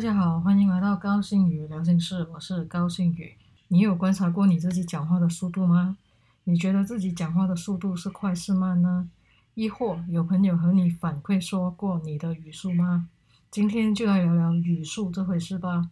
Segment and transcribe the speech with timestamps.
[0.00, 3.36] 大家好，欢迎来到高兴语聊心事，我是高兴语。
[3.68, 5.98] 你有观察过你自己讲话的速度吗？
[6.44, 9.10] 你觉得自己讲话的速度是快是慢呢？
[9.52, 13.10] 亦或有朋友和你反馈说过你的语速吗？
[13.50, 15.90] 今天就来聊聊语速这回事吧。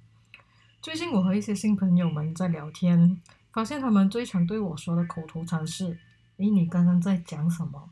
[0.80, 3.20] 最近我和一些新朋友们在聊天，
[3.52, 5.98] 发现他们最常对我说的口头禅是
[6.38, 7.90] ：“诶，你刚刚在讲什么？”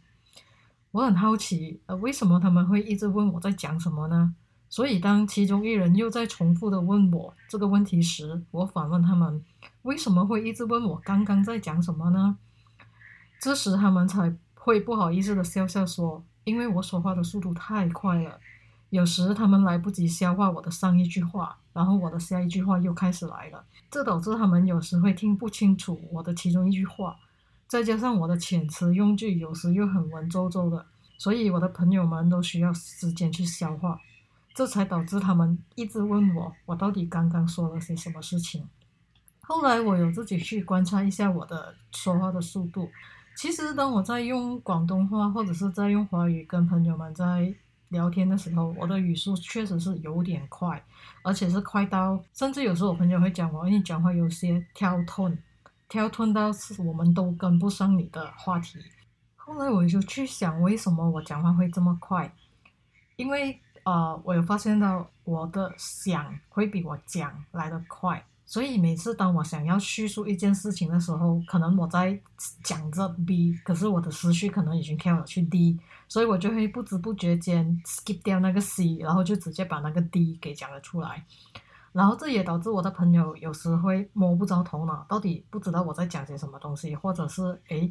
[0.93, 4.35] 我很好奇，呃，为什么他们会一直问我在讲什么呢？
[4.69, 9.45] 所以当其中一人又在重复的问我这个问题时，我反问他们：
[9.83, 12.37] 为什么会一直问我刚刚在讲什么呢？
[13.41, 18.41] 这时他们才会不好意思的笑笑说：“因为我说话的速度太快了，
[18.91, 27.17] 有时他们来不及消化我的上一句话，然后我的下一句话又开始来了，这导致他们有时会听不清楚我的其中一句话。”
[27.69, 30.87] 再加上我的遣词用句有时又很文绉绉的，
[31.19, 33.99] 所以我的朋友们都需要时间去消化，
[34.57, 38.67] 这才导致他们一直问我，我到底刚刚说了些什么事情。
[39.43, 42.89] 后来我有自己去观察一下我的说话的速度，
[43.37, 47.55] 其实当我在用广东话或者是在用华语跟朋友们在
[47.91, 50.83] 聊天的时候，我的语速确实是有点快，
[51.23, 55.39] 而且是快到甚至有时候我朋友会讲我，你讲话有些跳吞。
[55.87, 58.79] 跳吞到是我们都跟不上你的话题。
[59.37, 62.35] 后来我就去想，为什么我讲话会这么快？
[63.15, 72.21] 因为呃，我有发现到我的想会比我讲来的快，所以每次当我想要叙述一件事情的时候，可能我在
[72.65, 75.79] 讲着 B，可是我的思绪可能已经跳了去 D，
[76.09, 81.25] 所以我就会不知不觉间 skip 掉那个 C，然后就直接把那个 D 给讲了出来。
[81.93, 87.91] 然后这也导致我的朋友有时会摸不着头脑，到底不知道我在讲些什么东西，或者是诶，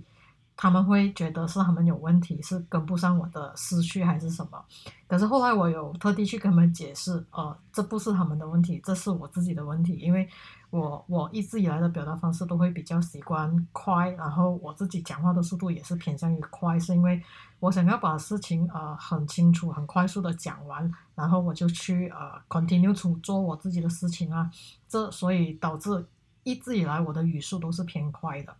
[0.57, 4.63] 他们会觉得是他们有问题，是跟不上我的思绪还是什么？
[5.07, 10.27] 可是后来我有特地去跟他们解释，呃，这不是他们的问题，这是我自己的问题，因为
[10.69, 17.21] 我我一直以来的表达方式都会比较习惯快，然后我自己讲话的速度也是偏向于快，是因为。
[17.61, 24.51] 我想要把事情呃很清楚、很快速的讲完，然后我就去呃 continue to 做我自己的事情啊。
[24.87, 26.05] 这所以导致
[26.43, 28.55] 一直以来我的语速都是偏快的，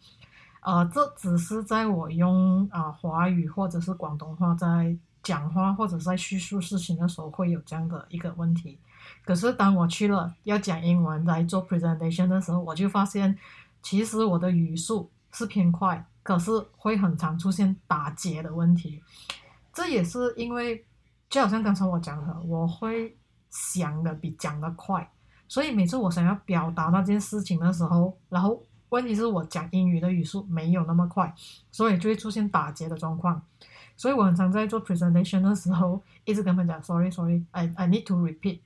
[0.66, 8.80] 呃，这只是在我用啊华语或者是广东话在讲话或者在叙述事情的时候会有这样的一个问题。
[9.24, 13.38] 可是当我去了要讲英文来做 presentation 的时候，我就发现
[13.84, 16.06] 其实我的语速是偏快。
[16.24, 19.00] 可是会很常出现打结的问题，
[19.72, 20.84] 这也是因为，
[21.30, 23.16] 就好像刚才我讲的，我会
[23.52, 25.08] 想的比讲的快，
[25.47, 28.59] 所以每次我想要表达那件事情的时候，然后
[28.90, 31.34] 问题是我讲英语的语速没有那么快，
[31.72, 33.41] 所以就会出现打结的状况。
[33.97, 38.59] 所以我很常在做 presentation 的时候，一直跟他们讲 sorry sorry，I I need to repeat。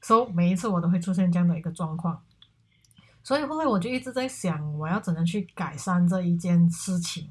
[0.00, 2.20] 所以每一次我都会出现这样的一个状况。
[3.22, 7.28] 所以后来我就一直在想，我要怎样去改善这一件事情。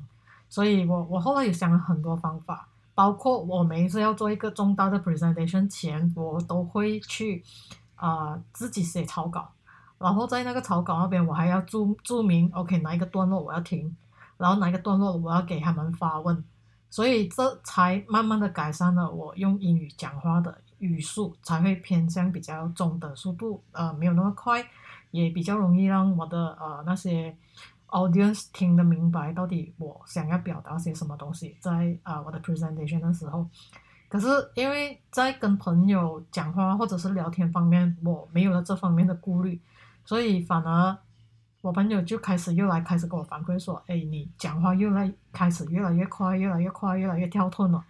[0.50, 7.44] 所以我我后来也想了很多方法，包括我每一次要做一个重大的 presentation 前，我都会去
[7.96, 9.52] 啊自己写草稿，
[10.03, 13.96] 然后在那个草稿那边，我还要注注明 OK 哪一个段落我要停，
[14.38, 16.44] 然后哪一个段落我要给他们发问。
[16.90, 24.63] 所以这才慢慢的改善了我用英语讲话的语速，才会偏向比较中等速度，呃，没有那么快。
[25.12, 27.36] 也比较容易让我的呃那些
[27.90, 33.47] audience 听得明白到底我想要表达些什么东西，在啊我的 presentation 的时候，
[34.09, 39.62] 可是因为在跟朋友讲话或者是聊天方面，我没有了这方面的顾虑，
[40.06, 40.97] 所以反而
[41.62, 47.84] 我朋友就开始又来开始跟我反馈说，哎，你讲话又来开始越来越快，越来越快，越来越跳脱了，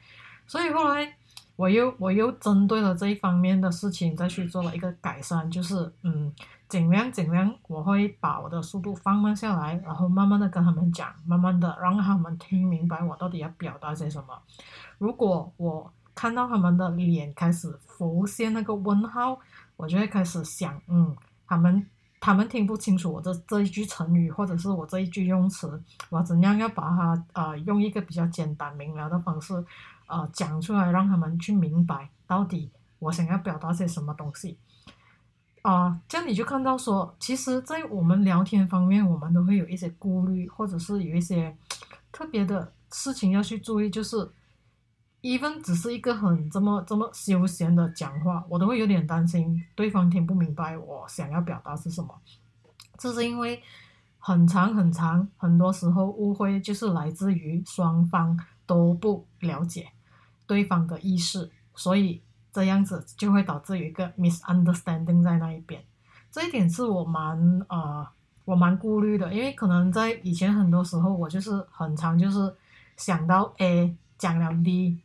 [0.48, 1.14] 所以后来
[1.56, 6.34] 我又我又针对了这一方面的事情再去做了一个改善，就是嗯。
[6.70, 14.36] 尽量尽量，我会把我的速度放慢下来，然后慢慢的跟他们讲，慢慢的让他们听明白我到底要表达些什么。
[14.98, 19.38] 如果我看到他们的脸开始浮现那个问号，
[19.76, 21.16] 我就会开始想，嗯，
[21.46, 21.86] 他们
[22.24, 29.54] 他们听不清楚我这这一句成语，或者是我这一句用词，我怎样要把它呃用一个比较简单明了的方式
[30.08, 34.58] 呃讲出来，让他们去明白到底我想要表达些什么东西。
[35.64, 41.54] 啊，这样你就看到说，其实，在我们聊天方面，我们都会有一些顾虑，或者是有一些
[42.10, 43.90] 特别的事情要去注意。
[43.90, 44.32] 就是
[45.24, 52.14] ，even 只是一个很这么这么休闲的讲话，我都会有点担心对方听不明白我想要表达是什么。
[53.00, 53.60] 这是因为
[54.20, 59.88] 很长很长，很多时候误会就是来自于双方都不了解
[60.46, 62.22] 对方的意思，所以。
[62.56, 65.84] 这样子就会导致有一个 misunderstanding 在那一边。
[66.32, 68.08] 这一点是我蛮呃
[68.46, 72.56] 我蛮顾虑的，因为可能在以前很多时候我就是很长就是
[72.96, 75.00] 想到 A 讲了 D，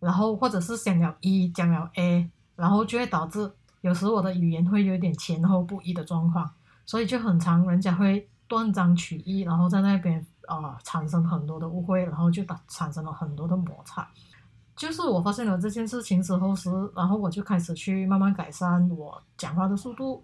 [0.00, 3.50] 然后或者是想了 E 讲了 A，然后就会导致
[3.80, 6.50] 有时我的语言会有点前后不一的状况，
[6.84, 14.06] 所以就很常人家会断章取义，然后在那边呃产生很多的误会，然后就导产生了很多的摩擦。
[14.76, 20.22] 就是我发现了这件事情之后是，然后我就开始去慢慢改善我讲话的速度。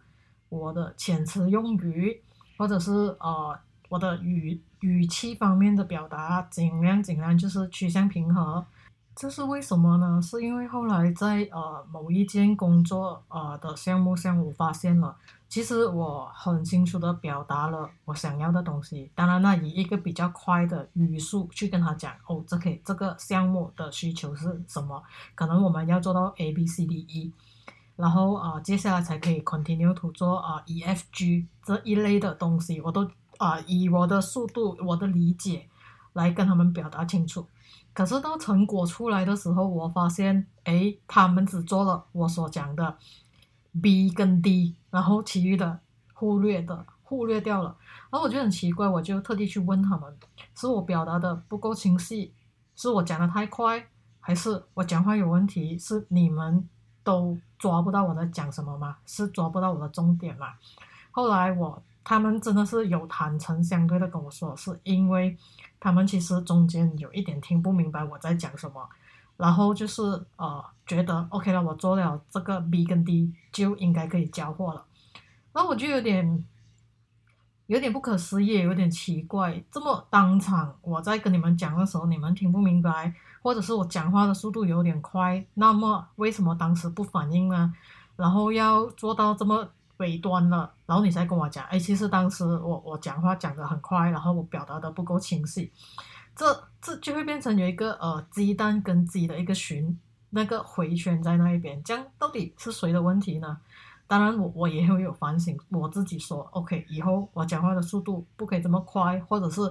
[0.50, 2.22] 我的遣词用语，
[2.58, 3.58] 或者是呃
[3.88, 8.62] 我的语语气方面的表达，尽量尽量就是趋向平和。
[9.14, 10.20] 这是为什么呢？
[10.22, 15.14] 是因为后来在呃某一件工作呃的项目上，我发现了，
[15.48, 19.10] 其实我很清楚的表达了我想要的东西。
[19.14, 25.02] 当然，那以一个比较快的语速去跟他讲，哦，这可以这个项目的需求是什么？
[25.34, 27.32] 可能我们要做到 A B C D E。
[27.94, 35.68] 然后啊，接下来才可以 continue to 做啊 E F G 这一类的东西，我都啊以我的速度、我的理解
[36.14, 37.46] 来跟他们表达清楚。
[37.92, 42.96] 可是到成果出来的时候，我发现，哎，他们只做了我所讲的
[43.80, 45.80] B 跟 D，然后其余的
[46.14, 47.76] 忽略的忽略掉了。
[48.10, 50.16] 然后我就很奇怪，我就特地去问他们，
[50.54, 52.32] 是我表达的不够清晰，
[52.76, 53.86] 是我讲的太快，
[54.20, 55.78] 还是我讲话有问题？
[55.78, 56.68] 是你们？
[57.04, 58.96] 都抓不到我在讲什么吗？
[59.06, 60.54] 是抓不到我的重点吗？
[61.10, 65.36] 后来我他们真的是有坦诚相对的跟我说，是因为
[65.80, 68.88] 他们其实中间有一点听不明白我在讲什么，
[69.36, 70.02] 然后就是
[70.36, 74.84] 呃觉得 OK 了，我做了这个 B 跟 D 就应该可以交货了，
[75.52, 76.44] 然后我就有点
[77.66, 83.14] 有点不可思议，有点奇怪，这么当场我在跟你们讲的时候，你们听不明白。
[83.44, 87.74] 或者是我讲话的速度有点快，那么为什么当时不反应呢？
[88.14, 89.68] 然后要做到这么
[90.02, 95.72] 尾端了，然后你才跟我讲，哎，其实当时我我讲话讲得很快，然后我表达的不够清晰，
[96.34, 96.44] 这
[96.80, 99.98] 这就会变成有一个呃鸡蛋跟鸡的一个循
[100.30, 103.56] 那个回圈在那一边，这样到底是谁的问题呢？
[104.08, 109.62] 当然，我我也会有反省，我自己说，OK，以后我讲话的速度不可以这么快，或者是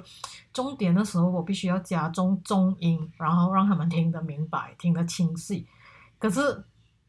[0.52, 5.68] 重点的时候我必须要加重重音，然后让他们听得明白、听得清晰。
[6.18, 6.64] 可是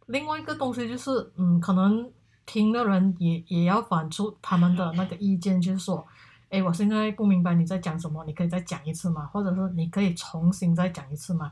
[0.06, 2.06] 另外一个东西就是，嗯，可能
[2.52, 6.06] 听的人也也要反出他们的那个意见，就是说，
[6.50, 9.24] 哎，我现在不明白你在讲什么，你可以再讲一次吗？
[9.32, 11.50] 或者是你可以重新再讲一次吗？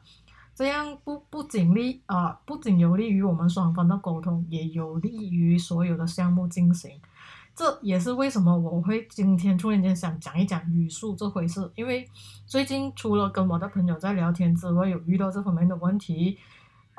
[0.54, 7.00] 这样不不仅利啊，不仅有利于我们双方的沟通，也有利于所有的项目进行。
[7.56, 11.70] 这也是为什么我会今天突然间想讲一讲语速这回事。
[11.76, 12.06] 因为
[12.44, 16.36] 最近除了跟我的朋友在聊天之外，有遇到这方面的问题。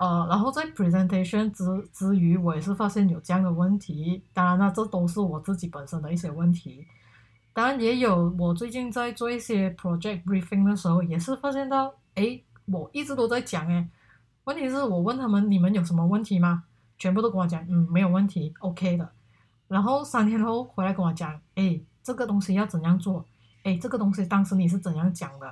[0.01, 1.63] 呃，然后在 presentation 之
[1.93, 4.23] 之余，我也是发现有这样的问题。
[4.33, 6.85] 当然了，这都是我自己本身的一些问题。
[7.53, 12.41] 当然也有我最近在做一些 project briefing 的时候，也是发现到，哎。
[12.67, 13.89] 我一直都在讲诶，
[14.45, 16.63] 问题是我问他们你们有什么问题吗？
[16.97, 19.11] 全部都跟我讲，嗯，没有问题，OK 的。
[19.67, 23.25] 然后三天后回来跟我讲，哎，这个东西要怎样做？
[23.63, 25.47] 哎，这个东西当时你是怎样讲的？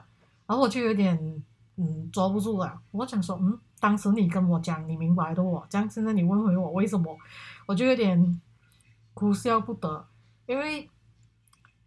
[0.45, 1.43] 然后我就有点
[1.75, 2.79] 嗯抓不住了。
[2.91, 7.17] 我想说，嗯，当时你跟我讲，你明白的我，这样现在你问回我为什么，
[7.65, 8.41] 我就有点
[9.13, 10.05] 哭笑不得，
[10.45, 10.89] 因为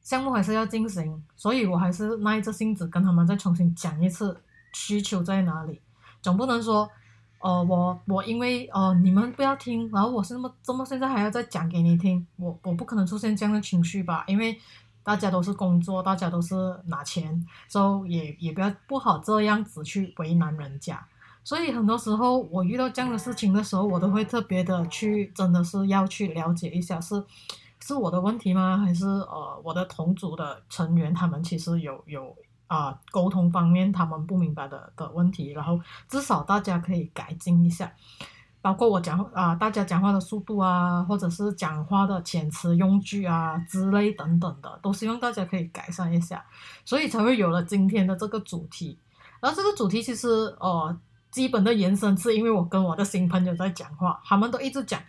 [0.00, 4.40] 项目还是要进行，所以我还是耐着性子跟他们再重新讲一次。
[4.74, 5.82] 需求在哪里？
[6.22, 6.88] 总不能说，
[7.40, 14.24] 呃，我我因为呃你们不要听，然后我是那么这么现在还要再讲给你听，我我不可能出现这样的情绪吧？
[14.26, 14.58] 因为
[15.02, 16.54] 大家都是工作，大家都是
[16.86, 21.06] 拿钱，所以也也不要不好这样子去为难人家。
[21.44, 27.22] 所以很多时候我遇到这样的事情的时候，我都会特别的去，真的是要去了解一下，是
[27.80, 28.78] 是我的问题吗？
[28.78, 32.36] 还是呃我的同组的成员他们其实有有。
[32.68, 37.92] 啊，沟通方面他们不明白的的问题，然后至少大家可以改进一下，
[38.62, 46.42] 包括我讲啊，大家讲话的速度啊，或者是讲话的遣词用句啊之类等等的，都希望大家可以改善一下，
[46.82, 48.98] 所以才会有了今天的这个主题。
[49.38, 50.98] 然后这个主题其实呃，
[51.32, 55.00] 基本的延伸是因为我跟我的新朋友在讲话，他们都一直讲，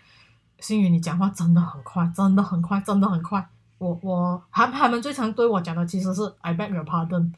[0.60, 3.46] 星宇你讲话真的很快，真的很快，真的很快。
[3.78, 7.32] 我我他他们最常对我讲的其实是 I beg your pardon，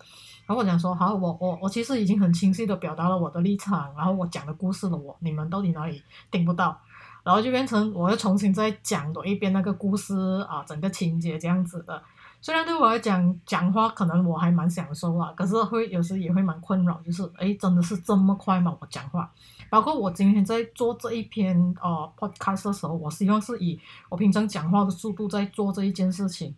[0.46, 6.80] 然后我讲说好，我我我其实已经很清晰的表达了我的立场，然后我讲的故事了，我你们到底哪里听不到？
[7.24, 10.16] 然后就变成我要重新再讲多一遍那个故事
[10.48, 12.00] 啊，整个情节这样子的，
[12.46, 18.78] 虽然对我来讲，讲话可能我还蛮享受啦，可是会有时也会蛮困扰，就是哎，真的是这么快吗？
[18.80, 19.34] 我讲话，
[19.68, 26.54] 包括我今天在做这一篇呃 podcast 的时候，我希望是以我平常讲话的速度在做这一件事情。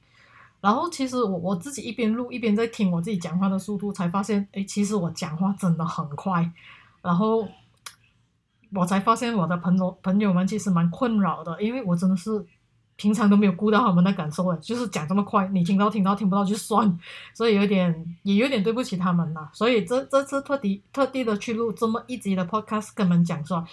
[0.60, 6.52] 然后其实我我自己一边录一边在听我自己讲话的速度，才发现哎，其实我讲话真的很快。
[7.02, 7.48] 然后
[8.74, 12.46] 我才发现我的朋友朋友们其实蛮困扰的，因为我真的是。
[12.98, 17.00] 平常都没有顾到他们的感受诶，就是讲这么快，你听到听到听不到就算，
[17.34, 19.50] 所以有点也有点对不起他们啦。
[19.54, 23.66] 所以这这次特地特地的去录这么一集的 podcast，跟你们讲说，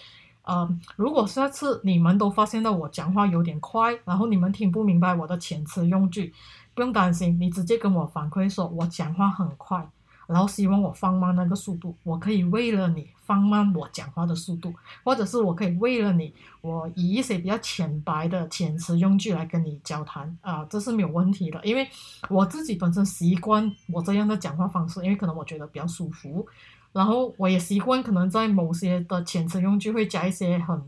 [0.43, 6.33] 呃，如果下次你们都发现到我讲话有点快，然后你们听不明白我的遣词用句，
[6.75, 9.89] 不用担心，你直接跟我反馈说我讲话很快。
[10.27, 21.89] 然后希望我放慢那个速度，我可以为了你放慢我讲话的速度，或者是我可以为了你，我以一些比较浅白的遣词用句来跟你交谈啊，这是没有问题的，因为
[22.29, 26.47] 我自己本身习惯我这样的讲话方式，因为可能我觉得比较舒服，
[26.93, 30.83] 然后我也习惯可能在某些的遣词用句会加一些很，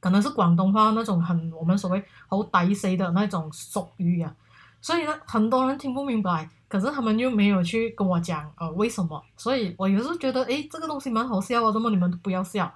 [0.00, 4.34] 可能是广东话那种很我们所谓好歹势的那种俗语啊，
[4.82, 6.50] 所以呢，很多人听不明白。
[6.74, 9.22] 可是他们又没有去跟我讲，呃，为什么？
[9.36, 12.68] 所以我有时候觉得，诶，这个东西蛮好笑啊，怎么你们不要笑？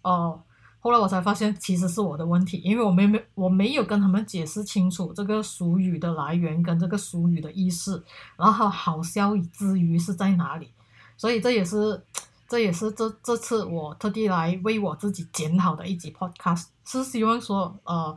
[0.00, 0.40] 哦，
[0.80, 8.02] 后来我才发现，其实是我的问题，因为我没没我没有跟他们解释清楚这个俗语的来源跟这个俗语的意思，
[8.38, 10.70] 然后好笑之余是在哪里？
[11.18, 12.02] 所以这也是，
[12.48, 18.16] 这也是这这次我特地来为我自己检讨的一集 podcast，是希望说，呃。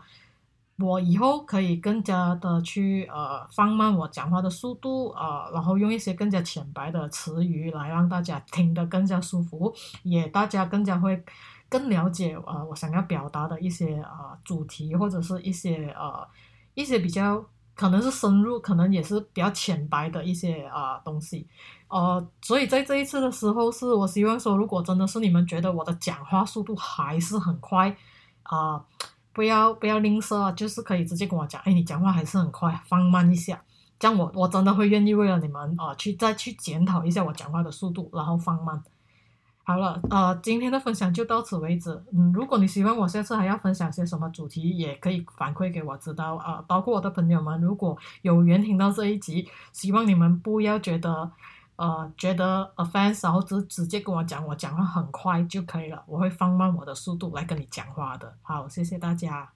[0.79, 11.23] 我以后可以更加的去呃放慢我讲话的速度啊，然后用一些更加浅白的词语来让大家听得更加舒服，也大家更加会
[11.67, 16.27] 更了解呃我想要表达的一些啊主题或者是一些呃
[16.75, 17.43] 一些比较
[17.73, 21.47] 可能是深入，可能也是比较浅白的一些啊东西，
[21.87, 27.97] 呃，所以在这一次的时候，是我希望说，如果真的是你们觉得我的讲话速度还是很快
[28.43, 28.85] 啊。
[29.37, 33.61] 不要不要吝啬，就是可以直接跟我讲，哎，你讲话还是很快，放慢一下，
[33.99, 38.81] 这样我我真的会愿意为了你们啊，去再去检讨一下我讲话的速度，然后放慢。
[39.63, 42.03] 好了，呃，今天的分享就到此为止。
[42.11, 46.63] 嗯，如果你喜欢我下次还要分享些什么主题，也可以反馈给我知道啊。
[46.67, 51.31] 包括我的朋友们，如果有缘听到这一集，希望你们不要觉得。
[51.77, 58.35] 呃，觉得 offense，然后直直接跟我讲，我讲话很快就可以了，我会放慢我的速度来跟你讲话的。
[58.41, 59.49] 好，谢谢大家。